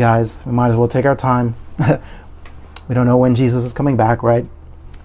[0.00, 1.54] Guys, we might as well take our time.
[2.88, 4.46] we don't know when Jesus is coming back, right?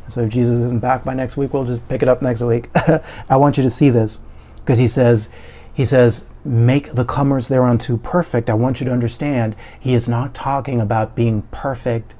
[0.07, 2.69] So if Jesus isn't back by next week, we'll just pick it up next week.
[3.29, 4.19] I want you to see this
[4.59, 5.27] because he says,
[5.73, 8.49] he says, make the comers thereunto perfect.
[8.49, 12.15] I want you to understand he is not talking about being perfect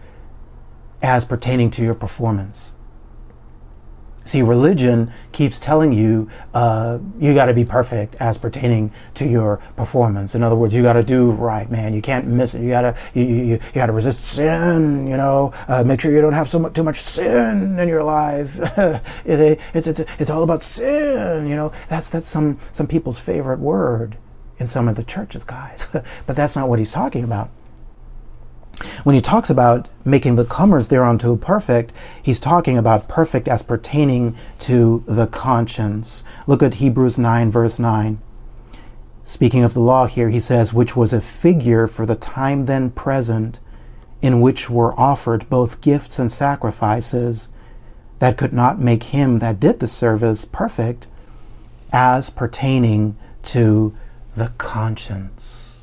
[1.01, 2.76] as pertaining to your performance.
[4.25, 9.57] See, religion keeps telling you uh, you got to be perfect as pertaining to your
[9.75, 10.34] performance.
[10.34, 11.93] In other words, you got to do right, man.
[11.93, 12.61] You can't miss it.
[12.61, 15.07] You gotta you, you, you got to resist sin.
[15.07, 18.03] You know, uh, make sure you don't have so much too much sin in your
[18.03, 18.57] life.
[19.26, 21.48] it's, it's it's all about sin.
[21.48, 24.18] You know, that's that's some some people's favorite word
[24.57, 25.87] in some of the churches, guys.
[26.26, 27.51] but that's not what he's talking about.
[29.04, 34.35] When he talks about making the comers thereunto perfect, he's talking about perfect as pertaining
[34.59, 36.23] to the conscience.
[36.48, 38.20] Look at Hebrews 9, verse 9.
[39.23, 42.91] Speaking of the law here, he says, which was a figure for the time then
[42.91, 43.59] present,
[44.21, 47.49] in which were offered both gifts and sacrifices,
[48.20, 51.07] that could not make him that did the service perfect,
[51.91, 53.96] as pertaining to
[54.35, 55.74] the conscience.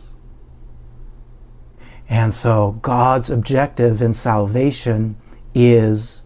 [2.13, 5.17] And so God's objective in salvation
[5.55, 6.25] is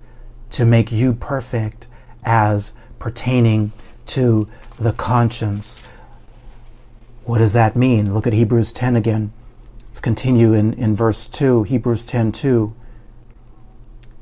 [0.51, 1.87] to make you perfect
[2.25, 3.71] as pertaining
[4.07, 4.49] to
[4.81, 5.89] the conscience.
[7.23, 8.13] What does that mean?
[8.13, 9.33] Look at Hebrews 10 again.
[9.87, 12.75] Let's continue in, in verse 2, Hebrews 10 2.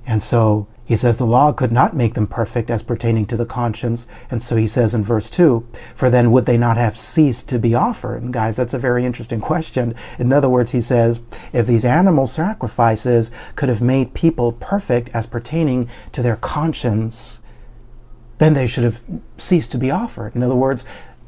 [0.06, 3.46] And so he says the law could not make them perfect as pertaining to the
[3.46, 4.06] conscience.
[4.30, 7.58] And so he says in verse 2, for then would they not have ceased to
[7.58, 8.22] be offered?
[8.22, 9.94] And guys, that's a very interesting question.
[10.18, 11.20] In other words, he says,
[11.52, 17.40] if these animal sacrifices could have made people perfect as pertaining to their conscience,
[18.38, 19.02] then they should have
[19.38, 20.34] ceased to be offered.
[20.34, 20.84] In other words,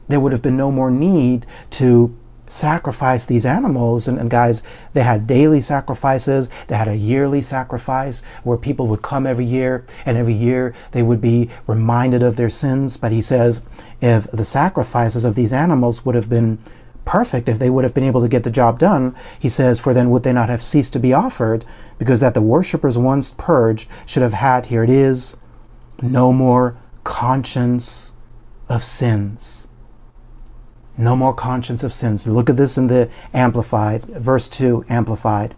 [0.08, 2.16] there would have been no more need to
[2.48, 4.08] sacrifice these animals.
[4.08, 4.62] And, and, guys
[4.92, 6.48] they had daily sacrifices.
[6.68, 11.02] They had a yearly sacrifice where people would come every year and every year they
[11.02, 12.96] would be reminded of their sins.
[12.96, 13.60] But he says
[14.00, 16.58] if the sacrifices of these animals would have been
[17.06, 19.94] perfect if they would have been able to get the job done he says for
[19.94, 21.64] then would they not have ceased to be offered
[21.98, 25.36] because that the worshippers once purged should have had here it is
[26.02, 28.12] no more conscience
[28.68, 29.68] of sins
[30.98, 32.26] no more conscience of sins.
[32.26, 35.54] Look at this in the Amplified, verse 2, Amplified.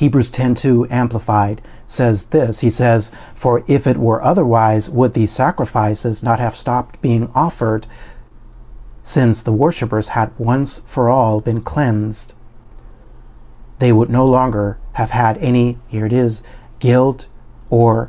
[0.00, 2.60] Hebrews 10:2 amplified says this.
[2.60, 7.86] He says, "For if it were otherwise, would these sacrifices not have stopped being offered,
[9.02, 12.32] since the worshippers had once for all been cleansed?
[13.78, 16.42] They would no longer have had any, here it is,
[16.78, 17.26] guilt
[17.68, 18.08] or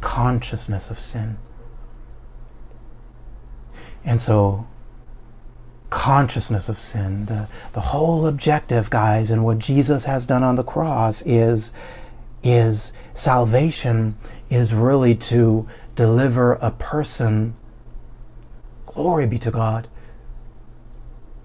[0.00, 1.36] consciousness of sin."
[4.06, 4.64] And so
[5.90, 7.26] consciousness of sin.
[7.26, 11.72] The, the whole objective, guys, and what Jesus has done on the cross is,
[12.42, 14.16] is salvation
[14.50, 17.54] is really to deliver a person,
[18.86, 19.88] glory be to God,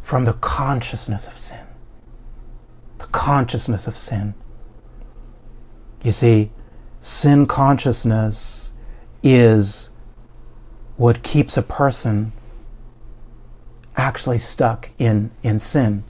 [0.02, 1.66] from the consciousness of sin.
[2.97, 4.34] The consciousness of sin.
[6.03, 6.52] You see,
[7.00, 8.73] sin consciousness
[9.23, 9.91] is
[10.97, 12.34] what keeps a person
[13.97, 16.03] actually stuck in, in sin.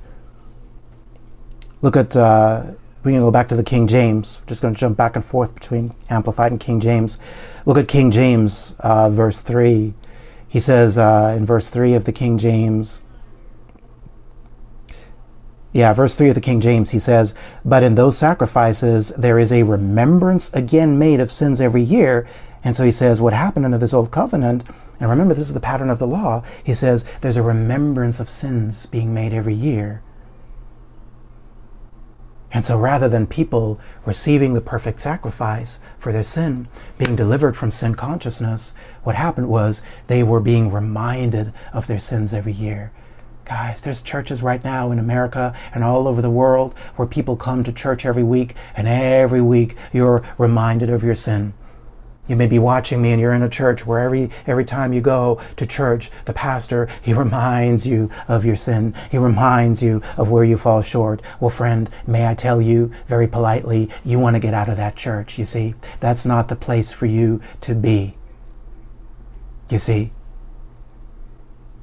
[1.82, 2.72] Look at, uh,
[3.04, 4.40] we can go back to the King James.
[4.42, 7.18] We're just going to jump back and forth between Amplified and King James.
[7.66, 9.94] Look at King James, uh, verse 3.
[10.48, 13.02] He says uh, in verse 3 of the King James,
[15.74, 19.54] yeah, verse 3 of the King James, he says, But in those sacrifices there is
[19.54, 22.28] a remembrance again made of sins every year.
[22.64, 24.66] And so he says, What happened under this old covenant
[25.02, 26.44] and remember, this is the pattern of the law.
[26.64, 30.04] He says there's a remembrance of sins being made every year.
[32.54, 36.68] And so rather than people receiving the perfect sacrifice for their sin,
[37.00, 42.32] being delivered from sin consciousness, what happened was they were being reminded of their sins
[42.32, 42.92] every year.
[43.46, 47.64] Guys, there's churches right now in America and all over the world where people come
[47.64, 51.54] to church every week, and every week you're reminded of your sin.
[52.28, 55.02] You may be watching me and you're in a church where every, every time you
[55.02, 58.94] go to church, the pastor, he reminds you of your sin.
[59.10, 61.22] He reminds you of where you fall short.
[61.40, 64.96] Well, friend, may I tell you very politely, you want to get out of that
[64.96, 65.76] church, you see?
[66.00, 68.16] That's not the place for you to be.
[69.70, 70.12] You see?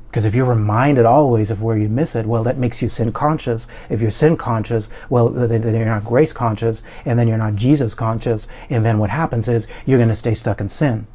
[0.09, 3.13] Because if you're reminded always of where you miss it, well, that makes you sin
[3.13, 3.69] conscious.
[3.91, 7.95] If you're sin conscious, well, then you're not grace conscious, and then you're not Jesus
[7.95, 11.07] conscious, and then what happens is you're going to stay stuck in sin.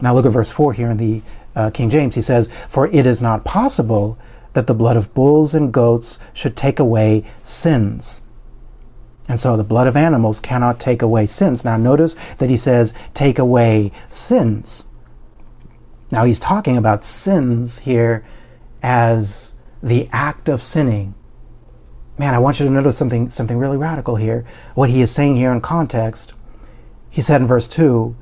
[0.00, 1.22] Now look at verse 4 here in the
[1.54, 2.14] uh, King James.
[2.14, 4.18] He says, For it is not possible
[4.54, 8.22] that the blood of bulls and goats should take away sins.
[9.28, 11.64] And so the blood of animals cannot take away sins.
[11.64, 14.86] Now notice that he says, take away sins.
[16.10, 18.24] Now he's talking about sins here
[18.82, 21.14] as the act of sinning.
[22.18, 24.44] Man, I want you to notice something something really radical here.
[24.74, 26.34] What he is saying here in context,
[27.08, 28.14] he said in verse 2,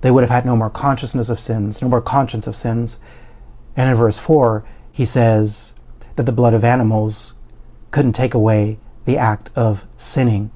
[0.00, 2.98] they would have had no more consciousness of sins, no more conscience of sins.
[3.76, 5.74] And in verse 4, he says
[6.16, 7.34] that the blood of animals
[7.90, 10.50] couldn't take away the act of sinning.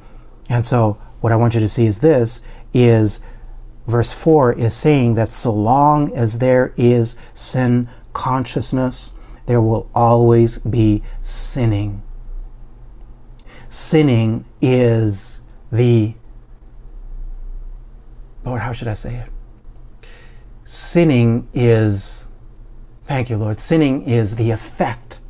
[0.48, 2.40] And so what I want you to see is this
[2.72, 3.20] is
[3.86, 9.12] verse 4 is saying that so long as there is sin consciousness,
[9.46, 12.02] there will always be sinning.
[13.68, 15.40] Sinning is
[15.70, 16.14] the,
[18.44, 20.08] Lord, how should I say it?
[20.64, 22.28] Sinning is,
[23.04, 25.20] thank you, Lord, sinning is the effect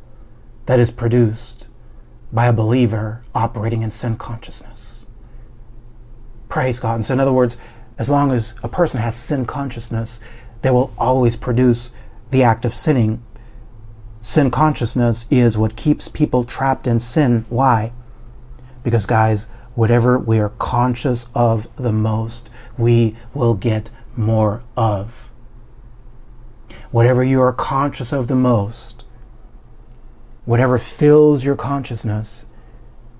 [0.65, 1.67] that is produced
[2.31, 5.07] by a believer operating in sin consciousness.
[6.49, 6.95] Praise God.
[6.95, 7.57] And so, in other words,
[7.97, 10.19] as long as a person has sin consciousness,
[10.61, 11.91] they will always produce
[12.31, 13.23] the act of sinning.
[14.21, 17.45] Sin consciousness is what keeps people trapped in sin.
[17.49, 17.91] Why?
[18.83, 25.31] Because, guys, whatever we are conscious of the most, we will get more of.
[26.91, 29.05] Whatever you are conscious of the most,
[30.45, 32.47] whatever fills your consciousness,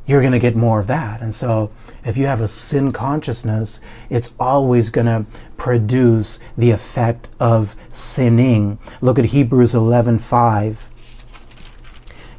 [0.07, 1.21] you're going to get more of that.
[1.21, 1.69] And so,
[2.05, 5.25] if you have a sin consciousness, it's always going to
[5.57, 8.79] produce the effect of sinning.
[9.01, 10.89] Look at Hebrews 11:5.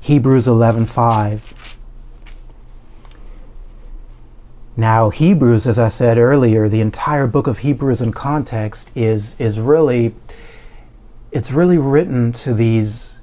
[0.00, 1.54] Hebrews 11:5.
[4.78, 9.60] Now, Hebrews, as I said earlier, the entire book of Hebrews in context is is
[9.60, 10.14] really
[11.30, 13.20] it's really written to these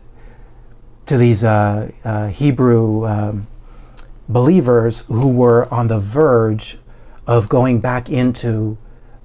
[1.08, 3.48] to these uh, uh, Hebrew um,
[4.28, 6.78] believers who were on the verge
[7.28, 8.78] of going back into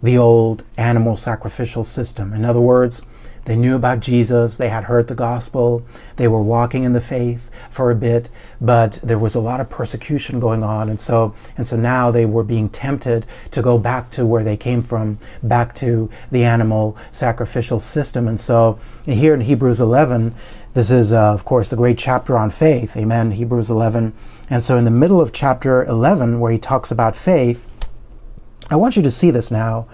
[0.02, 2.32] the old animal sacrificial system.
[2.32, 3.04] In other words,
[3.44, 5.82] they knew about Jesus, they had heard the gospel,
[6.16, 8.28] they were walking in the faith for a bit,
[8.60, 12.26] but there was a lot of persecution going on and so and so now they
[12.26, 16.96] were being tempted to go back to where they came from, back to the animal
[17.10, 18.28] sacrificial system.
[18.28, 20.34] And so here in Hebrews 11,
[20.74, 22.96] this is uh, of course the great chapter on faith.
[22.96, 23.30] Amen.
[23.30, 24.12] Hebrews 11
[24.50, 27.68] and so, in the middle of chapter 11, where he talks about faith,
[28.68, 29.86] I want you to see this now,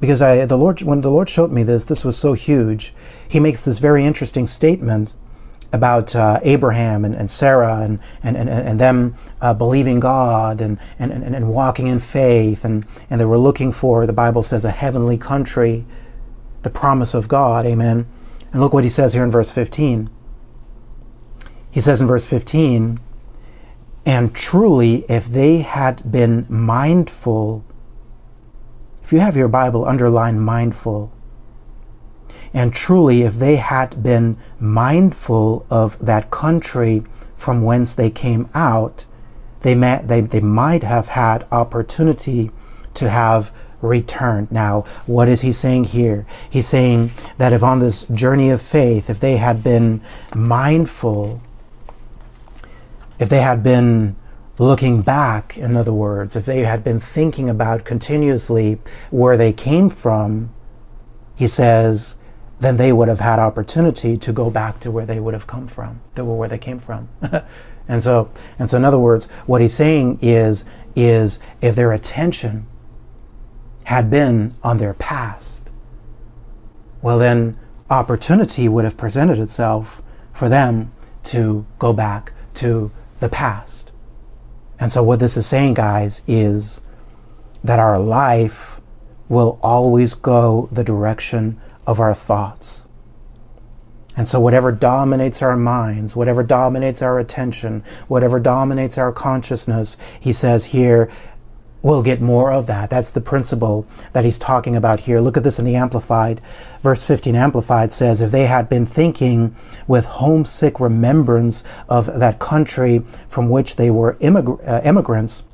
[0.00, 2.92] because I, the Lord, when the Lord showed me this, this was so huge.
[3.28, 5.14] He makes this very interesting statement
[5.72, 10.80] about uh, Abraham and, and Sarah and, and, and, and them uh, believing God and,
[10.98, 14.64] and, and, and walking in faith, and, and they were looking for, the Bible says,
[14.64, 15.84] a heavenly country,
[16.62, 17.66] the promise of God.
[17.66, 18.06] Amen.
[18.52, 20.10] And look what he says here in verse 15.
[21.70, 22.98] He says in verse 15,
[24.10, 27.64] and truly, if they had been mindful,
[29.04, 31.12] if you have your Bible, underline mindful.
[32.52, 37.04] And truly, if they had been mindful of that country
[37.36, 39.06] from whence they came out,
[39.60, 42.50] they, may, they, they might have had opportunity
[42.94, 44.50] to have returned.
[44.50, 46.26] Now, what is he saying here?
[46.50, 50.00] He's saying that if on this journey of faith, if they had been
[50.34, 51.40] mindful
[53.20, 54.16] if they had been
[54.58, 59.90] looking back, in other words, if they had been thinking about continuously where they came
[59.90, 60.52] from,
[61.36, 62.16] he says,
[62.60, 65.66] then they would have had opportunity to go back to where they would have come
[65.66, 67.08] from, to where they came from.
[67.88, 70.64] and so, and so, in other words, what he's saying is,
[70.96, 72.66] is if their attention
[73.84, 75.70] had been on their past,
[77.02, 77.58] well, then
[77.90, 83.92] opportunity would have presented itself for them to go back to the past.
[84.78, 86.80] And so, what this is saying, guys, is
[87.62, 88.80] that our life
[89.28, 92.86] will always go the direction of our thoughts.
[94.16, 100.32] And so, whatever dominates our minds, whatever dominates our attention, whatever dominates our consciousness, he
[100.32, 101.10] says here,
[101.82, 102.90] we'll get more of that.
[102.90, 105.20] That's the principle that he's talking about here.
[105.20, 106.40] Look at this in the Amplified.
[106.82, 109.54] Verse 15 Amplified says, If they had been thinking
[109.86, 115.44] with homesick remembrance of that country from which they were immig- uh, immigrants,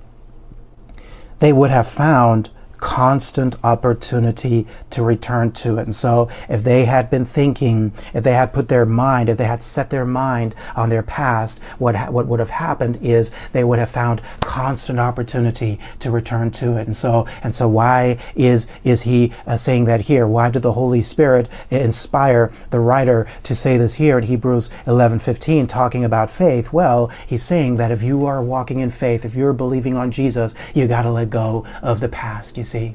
[1.39, 5.85] they would have found constant opportunity to return to it.
[5.85, 9.45] And so, if they had been thinking, if they had put their mind, if they
[9.45, 13.65] had set their mind on their past, what ha- what would have happened is they
[13.65, 16.87] would have found constant opportunity to return to it.
[16.87, 20.27] And so, and so, why is is he uh, saying that here?
[20.27, 25.67] Why did the Holy Spirit inspire the writer to say this here in Hebrews 11:15,
[25.69, 26.73] talking about faith?
[26.73, 30.55] Well, he's saying that if you are walking in faith, if you're believing on Jesus,
[30.75, 32.57] you got to let go of the past.
[32.57, 32.95] You see.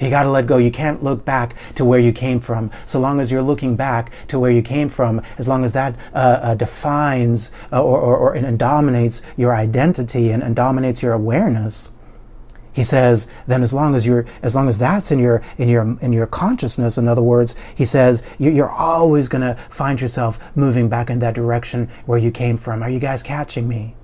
[0.00, 0.56] You got to let go.
[0.56, 2.72] You can't look back to where you came from.
[2.86, 5.96] So long as you're looking back to where you came from, as long as that
[6.12, 11.90] uh, uh, defines uh, or, or, and dominates your identity and, and dominates your awareness,
[12.72, 15.98] he says, then as long as you're, as long as that's in your, in your,
[16.00, 20.88] in your consciousness, in other words, he says, you're always going to find yourself moving
[20.88, 22.82] back in that direction where you came from.
[22.82, 23.94] Are you guys catching me?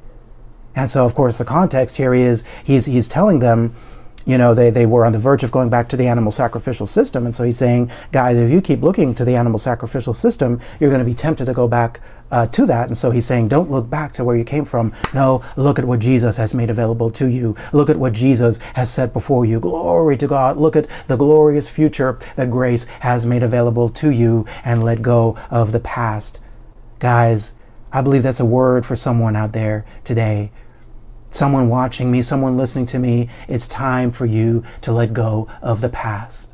[0.76, 3.74] And so, of course, the context here is he's, he's telling them,
[4.28, 6.84] you know, they, they were on the verge of going back to the animal sacrificial
[6.84, 7.24] system.
[7.24, 10.90] And so he's saying, guys, if you keep looking to the animal sacrificial system, you're
[10.90, 12.88] going to be tempted to go back uh, to that.
[12.88, 14.92] And so he's saying, don't look back to where you came from.
[15.14, 17.56] No, look at what Jesus has made available to you.
[17.72, 19.60] Look at what Jesus has set before you.
[19.60, 20.58] Glory to God.
[20.58, 25.38] Look at the glorious future that grace has made available to you and let go
[25.50, 26.38] of the past.
[26.98, 27.54] Guys,
[27.90, 30.52] I believe that's a word for someone out there today
[31.30, 35.80] someone watching me, someone listening to me, it's time for you to let go of
[35.80, 36.52] the past.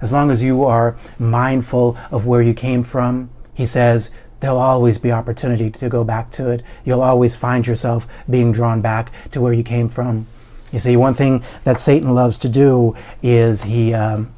[0.00, 4.10] As long as you are mindful of where you came from, he says,
[4.40, 6.62] there'll always be opportunity to go back to it.
[6.84, 10.26] You'll always find yourself being drawn back to where you came from.
[10.72, 14.32] You see, one thing that Satan loves to do is he um,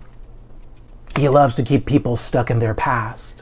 [1.16, 3.41] he loves to keep people stuck in their past.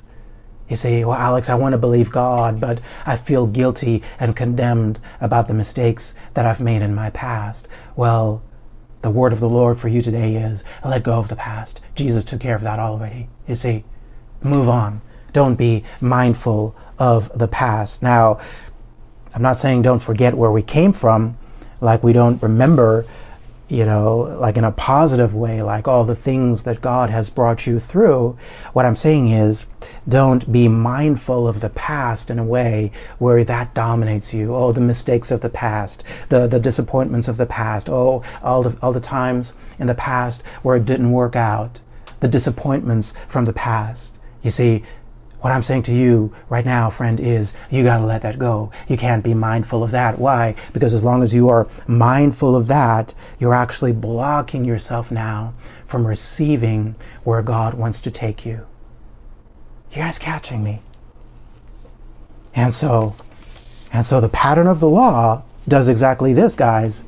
[0.71, 5.00] You say, Well, Alex, I want to believe God, but I feel guilty and condemned
[5.21, 7.69] about the mistakes that I've made in my past.
[7.97, 8.43] Well,
[9.03, 11.81] the word of the Lord for you today is let go of the past.
[11.97, 13.29] Jesus took care of that already.
[13.49, 13.85] You see,
[14.43, 15.00] move on.
[15.33, 18.03] Don't be mindful of the past.
[18.03, 18.39] Now,
[19.35, 21.37] I'm not saying don't forget where we came from,
[21.81, 23.07] like we don't remember
[23.71, 27.69] you know, like in a positive way, like all the things that God has brought
[27.69, 28.37] you through.
[28.73, 29.67] What I'm saying is,
[30.09, 34.55] don't be mindful of the past in a way where that dominates you.
[34.57, 37.89] Oh, the mistakes of the past, the, the disappointments of the past.
[37.89, 41.79] Oh, all the, all the times in the past where it didn't work out,
[42.19, 44.19] the disappointments from the past.
[44.43, 44.83] You see,
[45.41, 48.71] what I'm saying to you right now, friend, is you got to let that go.
[48.89, 50.19] You can't be mindful of that.
[50.19, 50.55] Why?
[50.73, 55.55] Because as long as you are mindful of that, you're actually blocking yourself now
[55.87, 56.95] from receiving
[57.25, 58.67] where God wants to take you.
[59.93, 60.83] You guys catching me?
[62.55, 63.17] And so,
[63.93, 67.05] and so the pattern of the law does exactly this, guys.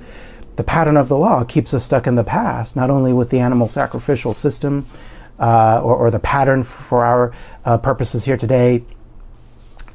[0.57, 3.41] The pattern of the law keeps us stuck in the past, not only with the
[3.41, 4.87] animal sacrificial system,
[5.39, 7.33] uh, or, or, the pattern for our
[7.65, 8.85] uh, purposes here today,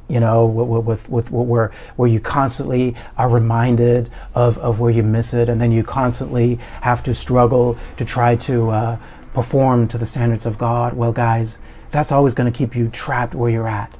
[0.08, 5.02] you know, with, with, with, where, where you constantly are reminded of, of where you
[5.02, 8.98] miss it, and then you constantly have to struggle to try to uh,
[9.32, 10.94] perform to the standards of God.
[10.94, 11.58] Well, guys,
[11.90, 13.96] that's always going to keep you trapped where you're at.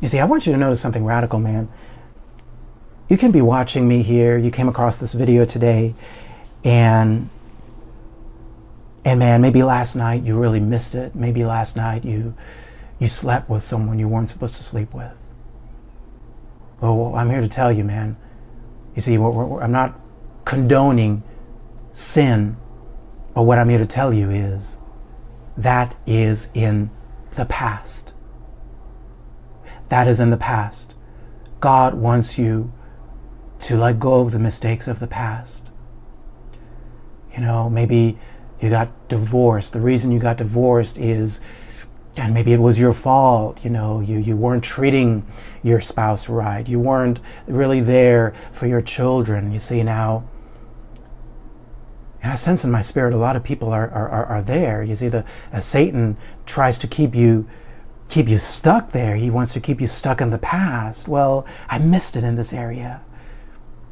[0.00, 1.68] You see, I want you to notice something radical, man.
[3.08, 5.94] You can be watching me here, you came across this video today,
[6.64, 7.28] and
[9.04, 11.14] and man, maybe last night you really missed it.
[11.14, 12.34] Maybe last night you
[12.98, 15.16] you slept with someone you weren't supposed to sleep with.
[16.80, 18.16] Well, I'm here to tell you, man.
[18.94, 19.98] You see, we're, we're, I'm not
[20.44, 21.22] condoning
[21.92, 22.56] sin,
[23.34, 24.76] but what I'm here to tell you is
[25.56, 26.90] that is in
[27.36, 28.12] the past.
[29.88, 30.94] That is in the past.
[31.60, 32.72] God wants you
[33.60, 35.70] to let go of the mistakes of the past.
[37.34, 38.18] You know, maybe
[38.60, 39.72] you got divorced.
[39.72, 41.40] The reason you got divorced is,
[42.16, 45.26] and maybe it was your fault, you know, you, you weren't treating
[45.62, 46.68] your spouse right.
[46.68, 49.52] You weren't really there for your children.
[49.52, 50.28] You see, now,
[52.22, 54.82] and I sense in my spirit a lot of people are, are, are there.
[54.82, 57.48] You see, the uh, Satan tries to keep you
[58.10, 59.14] keep you stuck there.
[59.14, 61.06] He wants to keep you stuck in the past.
[61.06, 63.00] Well, I missed it in this area.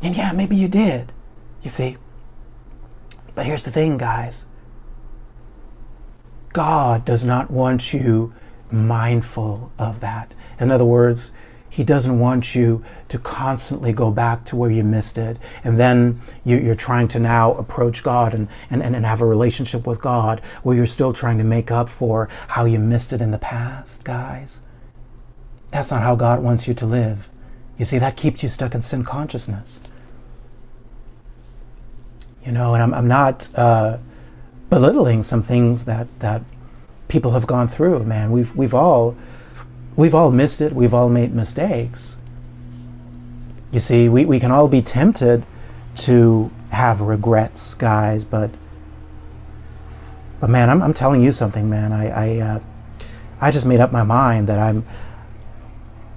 [0.02, 1.12] And yeah, maybe you did.
[1.62, 1.96] You see.
[3.34, 4.44] But here's the thing, guys.
[6.58, 8.34] God does not want you
[8.72, 10.34] mindful of that.
[10.58, 11.30] In other words,
[11.70, 15.38] He doesn't want you to constantly go back to where you missed it.
[15.62, 20.00] And then you're trying to now approach God and, and, and have a relationship with
[20.00, 23.38] God where you're still trying to make up for how you missed it in the
[23.38, 24.60] past, guys.
[25.70, 27.28] That's not how God wants you to live.
[27.78, 29.80] You see, that keeps you stuck in sin consciousness.
[32.44, 33.98] You know, and I'm, I'm not uh,
[34.70, 36.42] belittling some things that, that
[37.08, 38.30] people have gone through, man.
[38.32, 39.16] We've, we've all
[39.96, 40.72] we've all missed it.
[40.72, 42.16] We've all made mistakes.
[43.72, 45.44] You see, we, we can all be tempted
[45.96, 48.50] to have regrets, guys, but
[50.40, 51.92] but man, I'm, I'm telling you something, man.
[51.92, 52.60] I I, uh,
[53.40, 54.86] I just made up my mind that I'm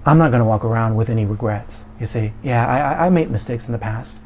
[0.06, 1.86] I'm not going to walk around with any regrets.
[2.00, 4.20] You see, yeah, I, I made mistakes in the past.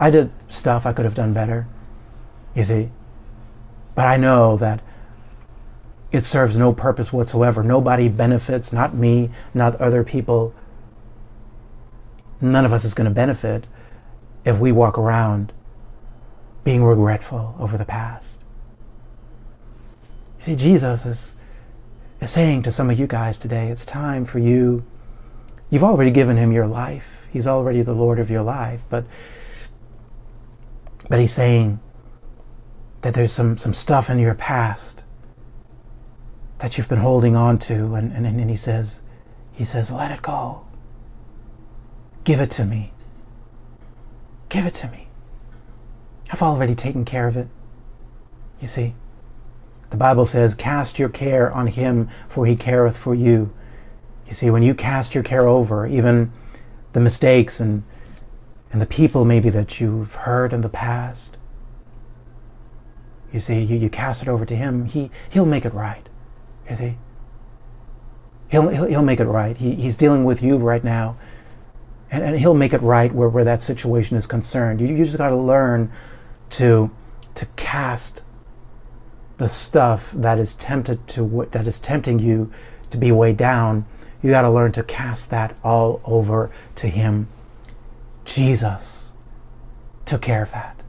[0.00, 1.66] I did stuff I could have done better.
[2.54, 2.90] You see,
[3.94, 4.82] but I know that
[6.10, 7.62] it serves no purpose whatsoever.
[7.62, 10.54] Nobody benefits, not me, not other people.
[12.40, 13.66] None of us is going to benefit
[14.44, 15.52] if we walk around
[16.64, 18.40] being regretful over the past.
[20.38, 21.34] You see, Jesus is,
[22.20, 24.84] is saying to some of you guys today, it's time for you.
[25.70, 27.26] You've already given him your life.
[27.32, 29.04] He's already the Lord of your life, but
[31.08, 31.80] but he's saying
[33.02, 35.04] that there's some, some stuff in your past
[36.58, 37.94] that you've been holding on to.
[37.94, 39.02] And, and, and he says,
[39.52, 40.64] he says, let it go.
[42.24, 42.92] Give it to me.
[44.48, 45.08] Give it to me.
[46.32, 47.48] I've already taken care of it.
[48.60, 48.94] You see,
[49.90, 53.52] the Bible says, Cast your care on him, for he careth for you.
[54.26, 56.32] You see, when you cast your care over, even
[56.92, 57.82] the mistakes and,
[58.70, 61.36] and the people maybe that you've hurt in the past,
[63.32, 66.08] you see, you, you cast it over to him, he, he'll make it right.
[66.68, 66.96] Is he?
[68.48, 69.56] He'll, he'll, he'll make it right.
[69.56, 71.16] He, he's dealing with you right now.
[72.10, 74.80] And, and he'll make it right where, where that situation is concerned.
[74.80, 75.90] You, you just got to learn
[76.50, 76.90] to,
[77.34, 78.22] to cast
[79.38, 82.52] the stuff that is tempted to that is tempting you
[82.90, 83.86] to be weighed down.
[84.22, 87.28] You got to learn to cast that all over to him.
[88.24, 89.14] Jesus
[90.04, 90.82] took care of that.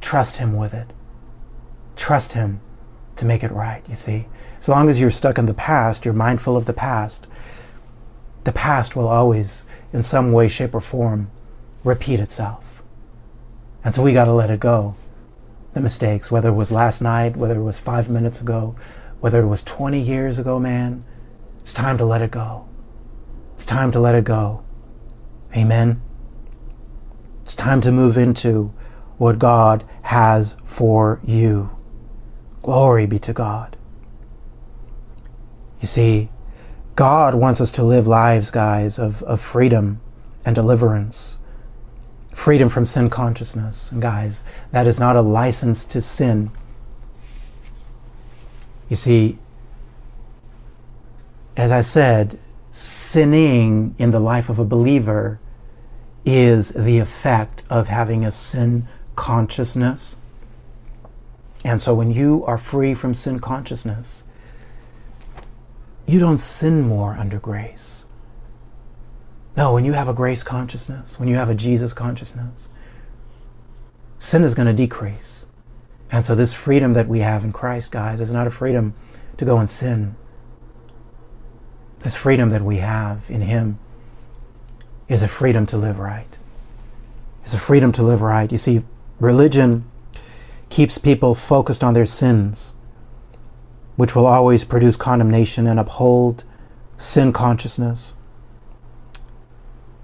[0.00, 0.92] Trust him with it.
[2.02, 2.60] Trust him
[3.14, 4.26] to make it right, you see.
[4.58, 7.28] As long as you're stuck in the past, you're mindful of the past,
[8.42, 11.30] the past will always, in some way, shape, or form,
[11.84, 12.82] repeat itself.
[13.84, 14.96] And so we got to let it go.
[15.74, 18.74] The mistakes, whether it was last night, whether it was five minutes ago,
[19.20, 21.04] whether it was 20 years ago, man,
[21.60, 22.66] it's time to let it go.
[23.54, 24.64] It's time to let it go.
[25.56, 26.02] Amen.
[27.42, 28.74] It's time to move into
[29.18, 31.70] what God has for you.
[32.62, 33.76] Glory be to God.
[35.80, 36.30] You see,
[36.94, 40.00] God wants us to live lives, guys, of, of freedom
[40.44, 41.38] and deliverance.
[42.32, 43.90] Freedom from sin consciousness.
[43.90, 46.50] And guys, that is not a license to sin.
[48.88, 49.38] You see,
[51.56, 52.38] as I said,
[52.70, 55.40] sinning in the life of a believer
[56.24, 60.16] is the effect of having a sin consciousness.
[61.64, 64.24] And so when you are free from sin consciousness,
[66.06, 68.06] you don't sin more under grace.
[69.56, 72.68] No, when you have a grace consciousness, when you have a Jesus consciousness,
[74.18, 75.46] sin is going to decrease.
[76.10, 78.94] And so, this freedom that we have in Christ, guys, is not a freedom
[79.36, 80.14] to go and sin.
[82.00, 83.78] This freedom that we have in Him
[85.08, 86.38] is a freedom to live right.
[87.44, 88.50] It's a freedom to live right.
[88.50, 88.82] You see,
[89.20, 89.90] religion
[90.72, 92.72] keeps people focused on their sins
[93.96, 96.44] which will always produce condemnation and uphold
[96.96, 98.16] sin consciousness.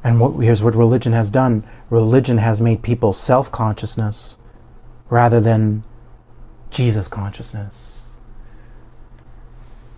[0.05, 4.37] And what, here's what religion has done religion has made people self consciousness
[5.09, 5.85] rather than
[6.71, 8.09] Jesus consciousness.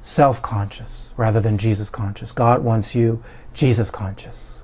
[0.01, 2.31] Self conscious rather than Jesus conscious.
[2.31, 4.63] God wants you Jesus conscious.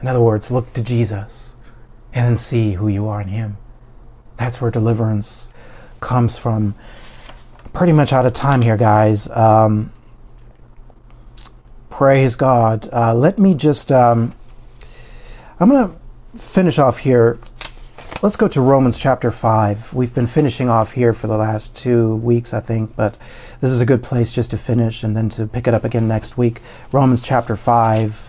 [0.00, 1.56] In other words, look to Jesus
[2.12, 3.56] and then see who you are in Him.
[4.36, 5.48] That's where deliverance
[6.00, 6.74] comes from
[7.76, 9.28] pretty much out of time here, guys.
[9.28, 9.92] Um,
[11.90, 12.88] praise God.
[12.90, 14.34] Uh, let me just, um,
[15.60, 17.38] I'm going to finish off here.
[18.22, 19.92] Let's go to Romans chapter 5.
[19.92, 23.18] We've been finishing off here for the last two weeks, I think, but
[23.60, 26.08] this is a good place just to finish and then to pick it up again
[26.08, 26.62] next week.
[26.92, 28.25] Romans chapter 5.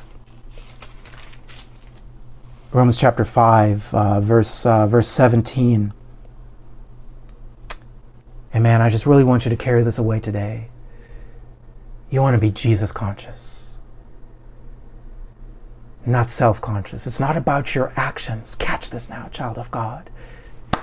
[2.73, 5.93] Romans chapter 5, uh, verse, uh, verse 17.
[8.53, 10.69] And man, I just really want you to carry this away today.
[12.09, 13.79] You want to be Jesus conscious.
[16.05, 17.05] not self conscious.
[17.05, 18.55] It's not about your actions.
[18.55, 20.09] Catch this now, child of God.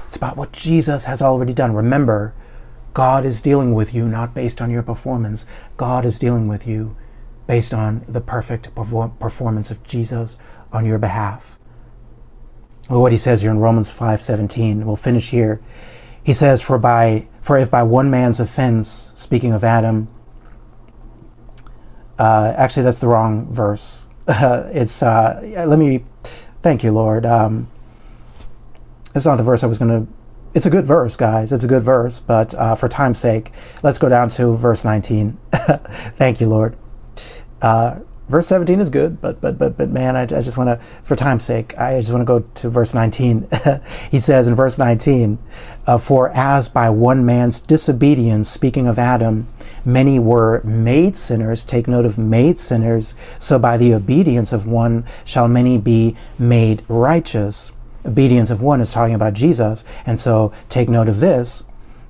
[0.06, 1.74] It's about what Jesus has already done.
[1.74, 2.34] Remember,
[2.92, 5.46] God is dealing with you not based on your performance.
[5.78, 6.96] God is dealing with you
[7.46, 10.38] based on the perfect performance of Jesus
[10.72, 11.58] on your behalf.
[12.88, 15.60] What he says here in Romans 5:17, we'll finish here.
[16.22, 20.08] He says, "For by for if by one man's offense, speaking of Adam,
[22.18, 24.06] uh, actually that's the wrong verse.
[24.26, 26.04] Uh, it's uh, let me
[26.62, 27.26] thank you, Lord.
[27.26, 27.68] Um,
[29.14, 30.12] it's not the verse I was going to
[30.54, 31.50] it's a good verse, guys.
[31.50, 33.50] It's a good verse, but uh, for time's sake,
[33.82, 35.36] let's go down to verse 19.
[36.16, 36.76] Thank you, Lord.
[38.28, 41.14] Verse 17 is good, but but but but man, I, I just want to, for
[41.14, 43.48] time's sake, I just want to go to verse 19.
[44.10, 45.38] he says in verse 19,
[45.86, 49.46] uh, "For as by one man's disobedience, speaking of Adam,
[49.84, 51.64] many were made sinners.
[51.64, 53.14] Take note of made sinners.
[53.38, 57.72] So by the obedience of one shall many be made righteous."
[58.06, 59.82] obedience of one is talking about Jesus.
[60.04, 61.64] And so take note of this.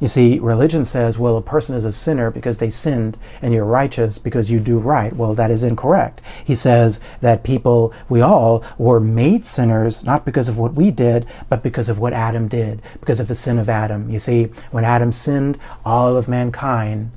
[0.05, 3.65] You see, religion says, well, a person is a sinner because they sinned, and you're
[3.65, 5.11] righteous because you do right.
[5.17, 6.21] Well, that is incorrect.
[6.45, 11.25] He says that people, we all, were made sinners, not because of what we did,
[11.49, 14.11] but because of what Adam did, because of the sin of Adam.
[14.11, 17.11] You see, when Adam sinned, all of mankind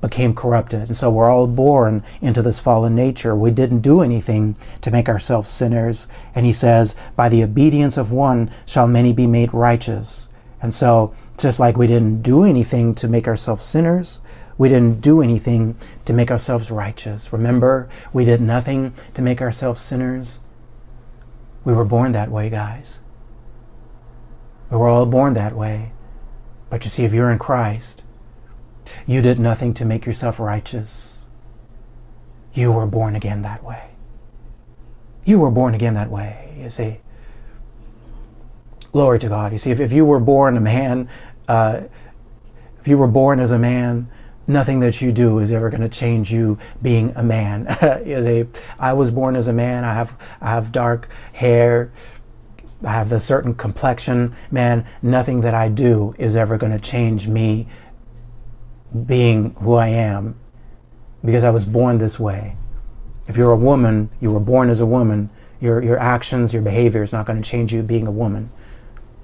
[0.00, 0.86] became corrupted.
[0.86, 3.36] And so we're all born into this fallen nature.
[3.36, 6.08] We didn't do anything to make ourselves sinners.
[6.34, 10.30] And he says, By the obedience of one shall many be made righteous.
[10.62, 14.20] And so, just like we didn't do anything to make ourselves sinners,
[14.58, 17.32] we didn't do anything to make ourselves righteous.
[17.32, 20.40] Remember, we did nothing to make ourselves sinners.
[21.64, 23.00] We were born that way, guys.
[24.70, 25.92] We were all born that way.
[26.70, 28.04] But you see, if you're in Christ,
[29.06, 31.26] you did nothing to make yourself righteous.
[32.52, 33.90] You were born again that way.
[35.24, 37.00] You were born again that way, you see.
[38.92, 39.52] Glory to God.
[39.52, 41.08] You see, if, if you were born a man,
[41.48, 41.82] uh,
[42.78, 44.08] if you were born as a man,
[44.46, 47.66] nothing that you do is ever going to change you being a man.
[48.78, 49.84] I was born as a man.
[49.84, 51.92] I have I have dark hair.
[52.84, 54.36] I have a certain complexion.
[54.50, 57.66] Man, nothing that I do is ever going to change me
[59.06, 60.36] being who I am
[61.24, 62.54] because I was born this way.
[63.26, 65.28] If you're a woman, you were born as a woman,
[65.60, 68.50] your, your actions, your behavior is not going to change you being a woman.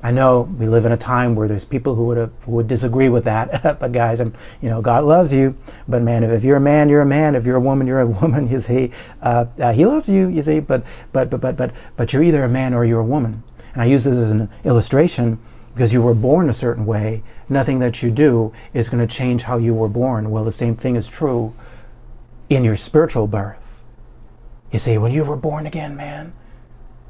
[0.05, 2.69] I know we live in a time where there's people who would have, who would
[2.69, 5.57] disagree with that, but guys, I'm, you know, God loves you.
[5.89, 7.35] But man, if, if you're a man, you're a man.
[7.35, 8.47] If you're a woman, you're a woman.
[8.47, 8.91] You see,
[9.23, 10.29] uh, uh, He loves you.
[10.29, 13.05] You see, but but but but but but you're either a man or you're a
[13.05, 13.43] woman.
[13.73, 15.39] And I use this as an illustration
[15.73, 19.45] because you were born a certain way, nothing that you do is going to change
[19.45, 20.31] how you were born.
[20.31, 21.55] Well, the same thing is true
[22.51, 23.81] in your spiritual birth.
[24.71, 26.35] You see, when you were born again, man,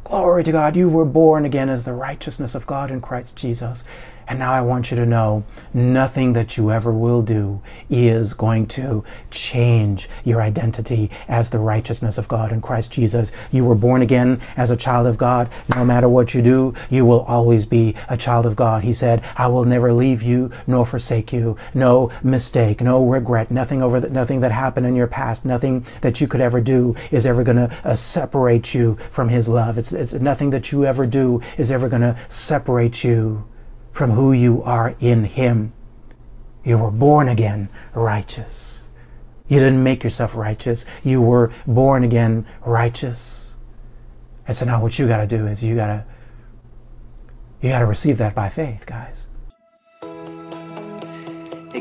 [0.05, 3.85] glory to God, you were born again as the righteousness of God in Christ Jesus.
[4.27, 7.61] And now I want you to know nothing that you ever will do
[7.91, 13.33] is going to change your identity as the righteousness of God in Christ Jesus.
[13.53, 15.51] You were born again as a child of God.
[15.75, 18.85] No matter what you do, you will always be a child of God.
[18.85, 21.57] He said, I will never leave you nor forsake you.
[21.75, 26.21] No mistake, no regret, nothing over that, nothing that happened in your past, nothing that
[26.21, 29.79] you could ever do is ever going to uh, separate you from His love.
[29.79, 33.45] It's, it's nothing that you ever do is ever going to separate you
[33.95, 35.73] from who you are in Him.
[36.65, 38.89] You were born again righteous.
[39.47, 40.85] You didn't make yourself righteous.
[41.05, 43.55] You were born again righteous.
[44.49, 46.05] And so now what you got to do is you got to
[47.61, 49.24] you got to receive that by faith, guys.